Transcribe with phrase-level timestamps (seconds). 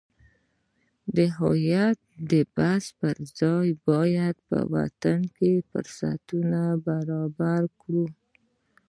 [1.15, 1.97] د هویت
[2.31, 8.05] د بحث پرځای باید په وطن کې فرصتونه برابر کړو.